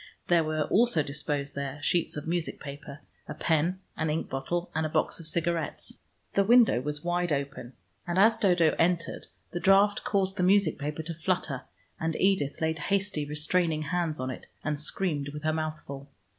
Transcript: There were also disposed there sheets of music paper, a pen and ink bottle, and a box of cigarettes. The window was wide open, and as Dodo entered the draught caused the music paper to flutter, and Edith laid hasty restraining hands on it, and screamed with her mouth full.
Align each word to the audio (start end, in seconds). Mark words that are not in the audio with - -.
There 0.29 0.43
were 0.43 0.63
also 0.63 1.03
disposed 1.03 1.53
there 1.53 1.79
sheets 1.83 2.17
of 2.17 2.25
music 2.27 2.59
paper, 2.59 3.01
a 3.27 3.35
pen 3.35 3.81
and 3.95 4.09
ink 4.09 4.31
bottle, 4.31 4.71
and 4.73 4.83
a 4.83 4.89
box 4.89 5.19
of 5.19 5.27
cigarettes. 5.27 5.99
The 6.33 6.43
window 6.43 6.81
was 6.81 7.03
wide 7.03 7.31
open, 7.31 7.73
and 8.07 8.17
as 8.17 8.39
Dodo 8.39 8.75
entered 8.79 9.27
the 9.51 9.59
draught 9.59 10.03
caused 10.03 10.37
the 10.37 10.41
music 10.41 10.79
paper 10.79 11.03
to 11.03 11.13
flutter, 11.13 11.65
and 11.99 12.15
Edith 12.15 12.61
laid 12.61 12.79
hasty 12.79 13.25
restraining 13.25 13.83
hands 13.83 14.19
on 14.19 14.31
it, 14.31 14.47
and 14.63 14.79
screamed 14.79 15.29
with 15.35 15.43
her 15.43 15.53
mouth 15.53 15.83
full. 15.85 16.09